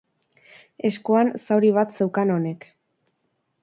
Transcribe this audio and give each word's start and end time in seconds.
Eskuan 0.89 1.31
zauri 1.45 1.71
bat 1.79 1.95
zeukan 2.01 2.37
honek. 2.39 2.71